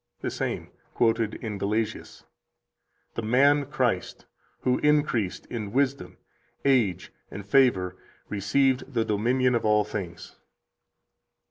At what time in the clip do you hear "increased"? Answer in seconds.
4.79-5.45